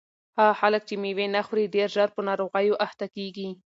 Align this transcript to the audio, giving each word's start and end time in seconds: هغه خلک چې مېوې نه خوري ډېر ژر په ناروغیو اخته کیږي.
هغه 0.39 0.53
خلک 0.61 0.81
چې 0.89 0.95
مېوې 1.01 1.27
نه 1.35 1.41
خوري 1.45 1.65
ډېر 1.75 1.87
ژر 1.95 2.09
په 2.15 2.21
ناروغیو 2.29 2.79
اخته 2.85 3.05
کیږي. 3.15 3.49